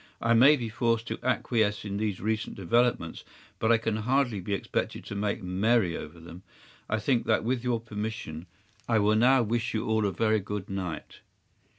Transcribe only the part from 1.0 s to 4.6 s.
to acquiesce in these recent developments, but I can hardly be